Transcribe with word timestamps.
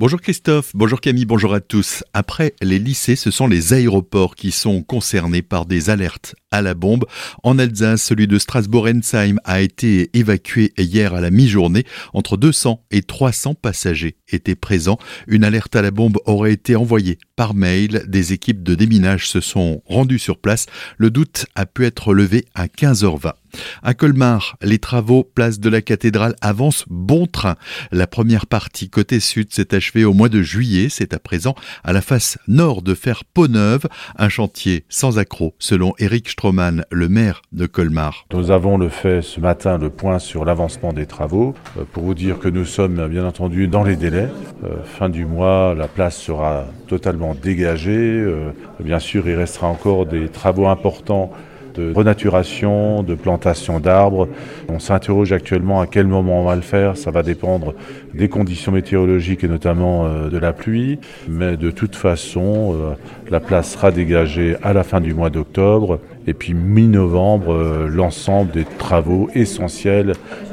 Bonjour 0.00 0.22
Christophe, 0.22 0.70
bonjour 0.72 0.98
Camille, 1.02 1.26
bonjour 1.26 1.52
à 1.52 1.60
tous. 1.60 2.04
Après 2.14 2.54
les 2.62 2.78
lycées, 2.78 3.16
ce 3.16 3.30
sont 3.30 3.46
les 3.46 3.74
aéroports 3.74 4.34
qui 4.34 4.50
sont 4.50 4.82
concernés 4.82 5.42
par 5.42 5.66
des 5.66 5.90
alertes 5.90 6.36
à 6.50 6.62
la 6.62 6.74
bombe. 6.74 7.04
En 7.42 7.58
Alsace, 7.58 8.02
celui 8.02 8.26
de 8.26 8.38
Strasbourg-Ensheim 8.38 9.38
a 9.44 9.60
été 9.60 10.10
évacué 10.14 10.72
hier 10.76 11.14
à 11.14 11.20
la 11.20 11.30
mi-journée. 11.30 11.84
Entre 12.12 12.36
200 12.36 12.84
et 12.90 13.02
300 13.02 13.54
passagers 13.54 14.16
étaient 14.28 14.56
présents. 14.56 14.98
Une 15.28 15.44
alerte 15.44 15.76
à 15.76 15.82
la 15.82 15.90
bombe 15.90 16.18
aurait 16.24 16.52
été 16.52 16.76
envoyée 16.76 17.18
par 17.36 17.54
mail. 17.54 18.04
Des 18.08 18.32
équipes 18.32 18.62
de 18.62 18.74
déminage 18.74 19.28
se 19.28 19.40
sont 19.40 19.82
rendues 19.86 20.18
sur 20.18 20.38
place. 20.38 20.66
Le 20.98 21.10
doute 21.10 21.46
a 21.54 21.66
pu 21.66 21.84
être 21.84 22.14
levé 22.14 22.44
à 22.54 22.66
15h20. 22.66 23.32
À 23.82 23.94
Colmar, 23.94 24.56
les 24.62 24.78
travaux 24.78 25.24
place 25.24 25.58
de 25.58 25.68
la 25.68 25.82
cathédrale 25.82 26.36
avancent 26.40 26.84
bon 26.88 27.26
train. 27.26 27.56
La 27.90 28.06
première 28.06 28.46
partie 28.46 28.90
côté 28.90 29.20
sud 29.20 29.52
s'est 29.52 29.74
achevée 29.74 30.04
au 30.04 30.12
mois 30.12 30.28
de 30.28 30.42
juillet. 30.42 30.88
C'est 30.88 31.14
à 31.14 31.18
présent 31.18 31.54
à 31.82 31.92
la 31.92 32.00
face 32.00 32.38
nord 32.46 32.82
de 32.82 32.94
faire 32.94 33.24
peau 33.24 33.48
neuve. 33.48 33.86
Un 34.16 34.28
chantier 34.28 34.84
sans 34.88 35.18
accroc, 35.18 35.54
selon 35.58 35.94
Eric 35.98 36.28
Le 36.42 37.08
maire 37.08 37.42
de 37.52 37.66
Colmar. 37.66 38.24
Nous 38.32 38.50
avons 38.50 38.78
le 38.78 38.88
fait 38.88 39.20
ce 39.20 39.40
matin 39.40 39.76
le 39.76 39.90
point 39.90 40.18
sur 40.18 40.46
l'avancement 40.46 40.94
des 40.94 41.04
travaux. 41.04 41.54
Euh, 41.76 41.82
pour 41.92 42.02
vous 42.04 42.14
dire 42.14 42.38
que 42.38 42.48
nous 42.48 42.64
sommes 42.64 43.08
bien 43.08 43.26
entendu 43.26 43.68
dans 43.68 43.82
les 43.82 43.94
délais. 43.94 44.28
Euh, 44.64 44.82
fin 44.84 45.10
du 45.10 45.26
mois, 45.26 45.74
la 45.76 45.86
place 45.86 46.16
sera 46.16 46.64
totalement 46.86 47.34
dégagée. 47.34 47.92
Euh, 47.92 48.52
bien 48.82 48.98
sûr, 48.98 49.28
il 49.28 49.34
restera 49.34 49.66
encore 49.66 50.06
des 50.06 50.28
travaux 50.28 50.66
importants 50.68 51.30
de 51.74 51.92
renaturation, 51.92 53.02
de 53.02 53.14
plantation 53.14 53.78
d'arbres. 53.78 54.26
On 54.68 54.78
s'interroge 54.78 55.32
actuellement 55.32 55.82
à 55.82 55.86
quel 55.86 56.06
moment 56.06 56.40
on 56.40 56.44
va 56.44 56.56
le 56.56 56.62
faire. 56.62 56.96
Ça 56.96 57.10
va 57.10 57.22
dépendre 57.22 57.74
des 58.14 58.30
conditions 58.30 58.72
météorologiques 58.72 59.44
et 59.44 59.48
notamment 59.48 60.08
de 60.28 60.38
la 60.38 60.52
pluie. 60.52 60.98
Mais 61.28 61.56
de 61.56 61.70
toute 61.70 61.94
façon, 61.94 62.96
la 63.30 63.40
place 63.40 63.72
sera 63.72 63.90
dégagée 63.90 64.56
à 64.62 64.72
la 64.72 64.84
fin 64.84 65.00
du 65.00 65.14
mois 65.14 65.30
d'octobre. 65.30 66.00
Et 66.26 66.34
puis 66.34 66.54
mi-novembre, 66.54 67.52
euh, 67.52 67.88
l'ensemble 67.88 68.52
des 68.52 68.64
travaux 68.64 69.30
essentiels 69.34 70.12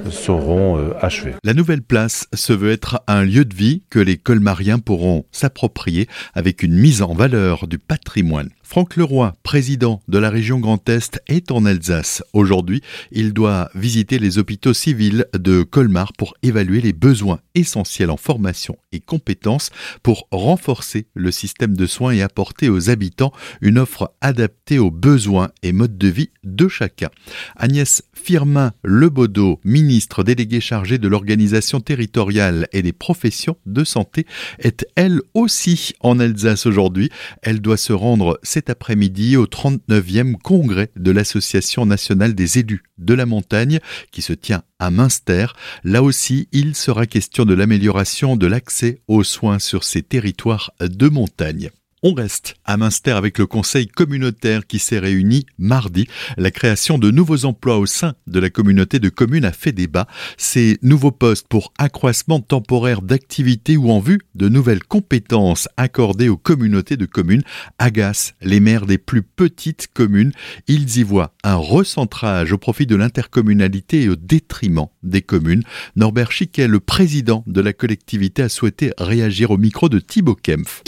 seront 0.10 0.78
achevés. 1.02 1.34
La 1.44 1.54
nouvelle 1.54 1.82
place 1.82 2.28
se 2.34 2.54
veut 2.54 2.72
être 2.72 3.02
un 3.08 3.24
lieu 3.24 3.44
de 3.44 3.54
vie 3.54 3.84
que 3.90 4.00
les 4.00 4.18
colmariens 4.18 4.80
pourront 4.80 5.26
s'approprier 5.32 6.08
avec 6.34 6.64
une 6.64 6.76
mise 6.76 7.02
en 7.02 7.14
valeur 7.14 7.68
du 7.68 7.78
patrimoine. 7.78 8.50
Franck 8.68 8.98
Leroy, 8.98 9.34
président 9.44 10.02
de 10.10 10.18
la 10.18 10.30
région 10.30 10.60
Grand 10.60 10.90
Est, 10.90 11.22
est 11.30 11.52
en 11.52 11.64
Alsace. 11.64 12.22
Aujourd'hui, 12.34 12.82
il 13.14 13.32
doit 13.32 13.70
visiter 13.76 14.20
les 14.20 14.40
hôpitaux 14.40 14.74
civils 14.74 15.26
de 15.34 15.64
Colmar 15.64 16.12
pour 16.12 16.34
évaluer 16.44 16.82
les 16.82 16.92
besoins 16.92 17.40
essentiels 17.56 18.12
en 18.12 18.18
formation 18.18 18.78
et 18.92 19.00
compétences 19.00 19.70
pour 20.04 20.28
renforcer 20.32 21.08
le 21.14 21.32
système 21.32 21.78
de 21.78 21.86
soins 21.86 22.12
et 22.12 22.22
apporter 22.22 22.67
aux 22.70 22.90
habitants 22.90 23.34
une 23.62 23.78
offre 23.78 24.14
adaptée 24.22 24.80
aux 24.80 24.92
besoins 24.92 25.50
et 25.64 25.72
modes 25.72 25.98
de 25.98 26.08
vie 26.08 26.30
de 26.44 26.68
chacun. 26.68 27.10
Agnès 27.56 28.04
Firmin 28.14 28.74
Lebaudot, 28.84 29.60
ministre 29.64 30.24
déléguée 30.24 30.60
chargée 30.60 30.98
de 30.98 31.08
l'organisation 31.08 31.80
territoriale 31.80 32.68
et 32.74 32.82
des 32.82 32.94
professions 32.94 33.58
de 33.66 33.84
santé, 33.84 34.26
est 34.60 34.86
elle 34.96 35.22
aussi 35.34 35.94
en 36.02 36.20
Alsace 36.20 36.66
aujourd'hui. 36.66 37.10
Elle 37.42 37.62
doit 37.62 37.78
se 37.78 37.94
rendre 37.94 38.40
cet 38.44 38.70
après-midi 38.70 39.38
au 39.38 39.46
39e 39.46 40.36
congrès 40.36 40.90
de 40.96 41.12
l'Association 41.12 41.86
nationale 41.86 42.36
des 42.36 42.60
élus 42.60 42.84
de 42.98 43.14
la 43.14 43.26
montagne 43.26 43.80
qui 44.12 44.22
se 44.22 44.34
tient 44.34 44.64
à 44.80 44.92
Münster. 44.92 45.48
Là 45.84 46.04
aussi, 46.04 46.48
il 46.52 46.76
sera 46.76 47.06
question 47.06 47.46
de 47.46 47.54
l'amélioration 47.54 48.36
de 48.36 48.48
l'accès 48.48 49.02
aux 49.08 49.24
soins 49.24 49.60
sur 49.60 49.84
ces 49.84 50.02
territoires 50.02 50.72
de 50.80 51.10
montagne. 51.10 51.70
On 52.04 52.14
reste 52.14 52.54
à 52.64 52.78
Münster 52.78 53.14
avec 53.14 53.40
le 53.40 53.48
conseil 53.48 53.88
communautaire 53.88 54.68
qui 54.68 54.78
s'est 54.78 55.00
réuni 55.00 55.48
mardi. 55.58 56.08
La 56.38 56.52
création 56.52 57.00
de 57.00 57.10
nouveaux 57.10 57.46
emplois 57.46 57.80
au 57.80 57.88
sein 57.88 58.14
de 58.28 58.40
la 58.40 58.52
communauté 58.52 59.00
de 59.00 59.10
communes 59.10 59.46
a 59.46 59.52
fait 59.52 59.72
débat. 59.72 60.06
Ces 60.38 60.78
nouveaux 60.84 61.10
postes 61.10 61.48
pour 61.48 61.74
accroissement 61.80 62.40
temporaire 62.40 63.02
d'activité 63.02 63.78
ou 63.78 63.90
en 63.90 64.00
vue 64.00 64.20
de 64.36 64.48
nouvelles 64.48 64.84
compétences 64.84 65.68
accordées 65.76 66.30
aux 66.30 66.38
communautés 66.38 66.98
de 66.98 67.08
communes 67.08 67.42
agacent 67.80 68.36
les 68.44 68.60
maires 68.60 68.86
des 68.86 69.00
plus 69.00 69.24
petites 69.24 69.88
communes. 69.92 70.34
Ils 70.68 71.00
y 71.00 71.04
voient 71.04 71.34
un 71.44 71.56
recentrage 71.56 72.52
au 72.52 72.60
profit 72.60 72.86
de 72.86 72.96
l'intercommunalité 72.96 74.04
et 74.04 74.10
au 74.10 74.16
détriment 74.16 74.86
des 75.02 75.24
communes. 75.24 75.64
Norbert 75.96 76.32
Chiquet, 76.32 76.68
le 76.68 76.80
président 76.80 77.44
de 77.48 77.60
la 77.60 77.74
collectivité, 77.74 78.44
a 78.44 78.50
souhaité 78.50 78.92
réagir 79.00 79.50
au 79.50 79.58
micro 79.58 79.90
de 79.90 79.98
Thibaut 79.98 80.36
Kempf. 80.36 80.84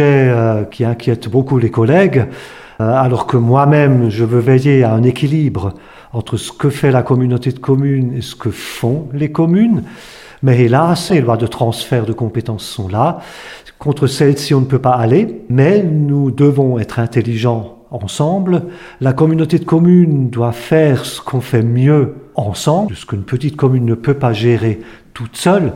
Euh, 0.00 0.64
qui 0.64 0.84
inquiète 0.84 1.28
beaucoup 1.28 1.58
les 1.58 1.70
collègues, 1.70 2.26
euh, 2.80 2.92
alors 2.94 3.26
que 3.26 3.36
moi-même, 3.36 4.10
je 4.10 4.24
veux 4.24 4.40
veiller 4.40 4.84
à 4.84 4.92
un 4.94 5.02
équilibre 5.02 5.74
entre 6.12 6.36
ce 6.36 6.52
que 6.52 6.70
fait 6.70 6.90
la 6.90 7.02
communauté 7.02 7.52
de 7.52 7.58
communes 7.58 8.14
et 8.16 8.20
ce 8.20 8.34
que 8.34 8.50
font 8.50 9.08
les 9.12 9.32
communes. 9.32 9.84
Mais 10.42 10.60
hélas, 10.60 11.10
les 11.10 11.20
lois 11.20 11.36
de 11.36 11.46
transfert 11.46 12.04
de 12.04 12.12
compétences 12.12 12.64
sont 12.64 12.88
là. 12.88 13.20
Contre 13.78 14.06
celles-ci, 14.06 14.54
on 14.54 14.60
ne 14.60 14.66
peut 14.66 14.80
pas 14.80 14.94
aller, 14.94 15.42
mais 15.48 15.82
nous 15.82 16.30
devons 16.30 16.78
être 16.78 16.98
intelligents 16.98 17.78
ensemble. 17.90 18.64
La 19.00 19.12
communauté 19.12 19.58
de 19.58 19.64
communes 19.64 20.30
doit 20.30 20.52
faire 20.52 21.04
ce 21.04 21.20
qu'on 21.20 21.40
fait 21.40 21.62
mieux 21.62 22.14
ensemble, 22.34 22.96
ce 22.96 23.06
qu'une 23.06 23.24
petite 23.24 23.56
commune 23.56 23.84
ne 23.84 23.94
peut 23.94 24.14
pas 24.14 24.32
gérer 24.32 24.80
toute 25.14 25.36
seule, 25.36 25.72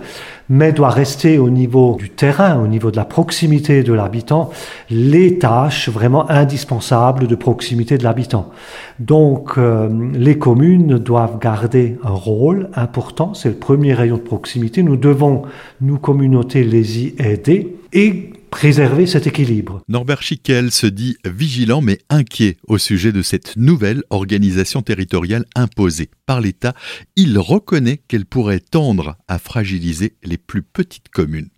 mais 0.49 0.73
doit 0.73 0.91
rester 0.91 1.39
au 1.39 1.51
niveau 1.51 1.97
du 1.99 2.11
terrain, 2.11 2.63
au 2.63 2.67
niveau 2.67 2.91
de 2.91 2.97
la 2.97 3.05
proximité 3.05 3.83
de 3.83 3.93
l'habitant, 3.93 4.51
les 4.91 5.39
tâches 5.39 5.89
vraiment 5.89 6.31
indispensables 6.31 7.27
de 7.27 7.35
proximité 7.35 7.99
de 7.99 8.05
l'habitant. 8.05 8.51
Donc 8.99 9.59
euh, 9.59 9.89
les 10.15 10.39
communes 10.39 10.99
doivent 10.99 11.39
garder 11.39 11.99
un 12.05 12.11
rôle 12.11 12.71
important, 12.75 13.35
c'est 13.35 13.51
le 13.51 13.57
premier 13.57 13.95
rayon 13.95 14.17
de 14.17 14.23
proximité, 14.23 14.83
nous 14.83 14.97
devons, 14.97 15.43
nous 15.81 15.99
communautés, 15.99 16.65
les 16.65 17.01
y 17.01 17.15
aider. 17.19 17.77
Et 17.93 18.33
préserver 18.57 19.07
cet 19.07 19.27
équilibre. 19.27 19.83
Norbert 19.87 20.23
Schickel 20.23 20.73
se 20.73 20.87
dit 20.87 21.19
vigilant 21.27 21.83
mais 21.83 21.99
inquiet 22.09 22.57
au 22.67 22.79
sujet 22.79 23.13
de 23.13 23.21
cette 23.21 23.55
nouvelle 23.59 24.03
organisation 24.09 24.81
territoriale 24.81 25.45
imposée 25.55 26.09
par 26.25 26.41
l'État. 26.41 26.73
Il 27.17 27.39
reconnaît 27.39 28.01
qu'elle 28.09 28.25
pourrait 28.25 28.61
tendre 28.61 29.19
à 29.29 29.39
fragiliser 29.39 30.15
les 30.25 30.39
plus 30.39 30.63
petites 30.63 31.11
communes. 31.11 31.51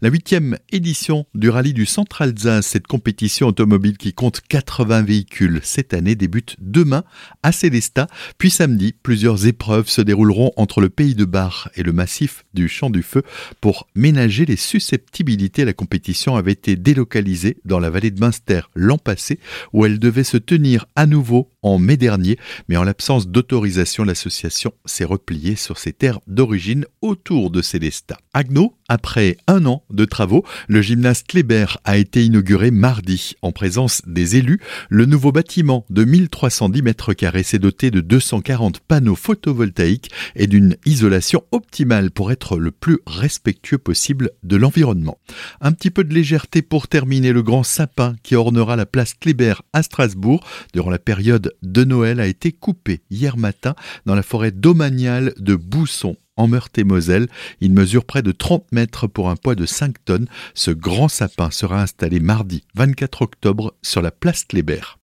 La 0.00 0.10
huitième 0.10 0.58
édition 0.70 1.26
du 1.34 1.48
rallye 1.48 1.72
du 1.72 1.86
Centre 1.86 2.22
Alsace, 2.22 2.66
cette 2.66 2.86
compétition 2.86 3.48
automobile 3.48 3.96
qui 3.96 4.12
compte 4.12 4.40
80 4.48 5.02
véhicules 5.02 5.60
cette 5.62 5.94
année, 5.94 6.14
débute 6.14 6.56
demain 6.60 7.04
à 7.42 7.52
Célestat. 7.52 8.06
Puis 8.38 8.50
samedi, 8.50 8.94
plusieurs 9.02 9.46
épreuves 9.46 9.88
se 9.88 10.00
dérouleront 10.02 10.52
entre 10.56 10.80
le 10.80 10.88
Pays 10.88 11.14
de 11.14 11.24
Bar 11.24 11.70
et 11.74 11.82
le 11.82 11.92
massif 11.92 12.44
du 12.54 12.68
Champ 12.68 12.90
du 12.90 13.02
Feu 13.02 13.22
pour 13.60 13.88
ménager 13.94 14.44
les 14.44 14.56
susceptibilités. 14.56 15.64
La 15.64 15.72
compétition 15.72 16.36
avait 16.36 16.52
été 16.52 16.76
délocalisée 16.76 17.56
dans 17.64 17.80
la 17.80 17.90
vallée 17.90 18.10
de 18.10 18.20
Münster 18.20 18.60
l'an 18.74 18.98
passé, 18.98 19.38
où 19.72 19.84
elle 19.84 19.98
devait 19.98 20.24
se 20.24 20.36
tenir 20.36 20.86
à 20.94 21.06
nouveau 21.06 21.50
en 21.66 21.78
mai 21.78 21.96
dernier, 21.96 22.38
mais 22.68 22.76
en 22.76 22.84
l'absence 22.84 23.26
d'autorisation, 23.28 24.04
l'association 24.04 24.72
s'est 24.84 25.04
repliée 25.04 25.56
sur 25.56 25.78
ses 25.78 25.92
terres 25.92 26.20
d'origine 26.28 26.86
autour 27.02 27.50
de 27.50 27.60
Célestat. 27.60 28.18
Agno, 28.32 28.76
après 28.88 29.36
un 29.48 29.66
an 29.66 29.82
de 29.90 30.04
travaux, 30.04 30.44
le 30.68 30.80
gymnase 30.80 31.24
Kléber 31.24 31.66
a 31.84 31.96
été 31.96 32.24
inauguré 32.24 32.70
mardi 32.70 33.34
en 33.42 33.50
présence 33.50 34.02
des 34.06 34.36
élus. 34.36 34.60
Le 34.88 35.06
nouveau 35.06 35.32
bâtiment 35.32 35.84
de 35.90 36.04
1310 36.04 36.82
mètres 36.82 37.14
carrés 37.14 37.42
s'est 37.42 37.58
doté 37.58 37.90
de 37.90 38.00
240 38.00 38.78
panneaux 38.80 39.16
photovoltaïques 39.16 40.10
et 40.36 40.46
d'une 40.46 40.76
isolation 40.84 41.42
optimale 41.50 42.12
pour 42.12 42.30
être 42.30 42.58
le 42.58 42.70
plus 42.70 42.98
respectueux 43.06 43.78
possible 43.78 44.30
de 44.44 44.56
l'environnement. 44.56 45.18
Un 45.60 45.72
petit 45.72 45.90
peu 45.90 46.04
de 46.04 46.14
légèreté 46.14 46.62
pour 46.62 46.86
terminer 46.86 47.32
le 47.32 47.42
grand 47.42 47.64
sapin 47.64 48.14
qui 48.22 48.36
ornera 48.36 48.76
la 48.76 48.86
place 48.86 49.14
Kléber 49.14 49.54
à 49.72 49.82
Strasbourg 49.82 50.46
durant 50.72 50.90
la 50.90 50.98
période 51.00 51.55
de 51.62 51.84
Noël 51.84 52.20
a 52.20 52.26
été 52.26 52.52
coupé 52.52 53.02
hier 53.10 53.36
matin 53.36 53.74
dans 54.04 54.14
la 54.14 54.22
forêt 54.22 54.50
domaniale 54.50 55.34
de 55.38 55.54
Bousson 55.54 56.16
en 56.36 56.48
Meurthe-et-Moselle. 56.48 57.28
Il 57.60 57.72
mesure 57.72 58.04
près 58.04 58.22
de 58.22 58.32
30 58.32 58.70
mètres 58.72 59.06
pour 59.06 59.30
un 59.30 59.36
poids 59.36 59.54
de 59.54 59.66
5 59.66 60.04
tonnes. 60.04 60.28
Ce 60.54 60.70
grand 60.70 61.08
sapin 61.08 61.50
sera 61.50 61.82
installé 61.82 62.20
mardi 62.20 62.64
24 62.74 63.22
octobre 63.22 63.74
sur 63.82 64.02
la 64.02 64.10
place 64.10 64.44
Kléber. 64.44 64.94